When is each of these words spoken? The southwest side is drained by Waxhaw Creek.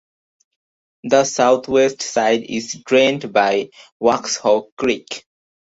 The 1.03 1.25
southwest 1.25 2.01
side 2.01 2.41
is 2.49 2.73
drained 2.87 3.31
by 3.31 3.69
Waxhaw 4.01 4.63
Creek. 4.75 5.25